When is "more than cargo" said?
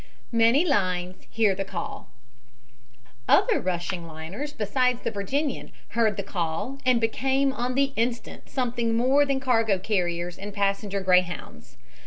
8.97-9.77